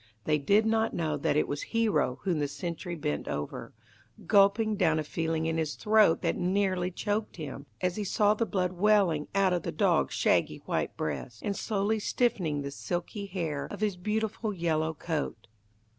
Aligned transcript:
They 0.23 0.39
did 0.39 0.65
not 0.65 0.95
know 0.95 1.15
that 1.15 1.37
it 1.37 1.47
was 1.47 1.61
Hero 1.75 2.17
whom 2.23 2.39
the 2.39 2.47
sentry 2.47 2.95
bent 2.95 3.27
over, 3.27 3.71
gulping 4.25 4.75
down 4.75 4.97
a 4.97 5.03
feeling 5.03 5.45
in 5.45 5.59
his 5.59 5.75
throat 5.75 6.23
that 6.23 6.35
nearly 6.35 6.89
choked 6.89 7.35
him, 7.35 7.67
as 7.81 7.97
he 7.97 8.03
saw 8.03 8.33
the 8.33 8.47
blood 8.47 8.71
welling 8.73 9.27
out 9.35 9.53
of 9.53 9.61
the 9.61 9.71
dog's 9.71 10.15
shaggy 10.15 10.57
white 10.65 10.97
breast, 10.97 11.43
and 11.43 11.55
slowly 11.55 11.99
stiffening 11.99 12.63
the 12.63 12.71
silky 12.71 13.27
hair 13.27 13.67
of 13.69 13.79
his 13.81 13.95
beautiful 13.95 14.51
yellow 14.51 14.95
coat. 14.95 15.45